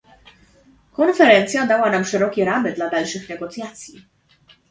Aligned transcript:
Konferencja 0.91 1.67
dała 1.67 1.91
nam 1.91 2.05
szerokie 2.05 2.45
ramy 2.45 2.73
dla 2.73 2.89
dalszych 2.89 3.29
negocjacji 3.29 4.05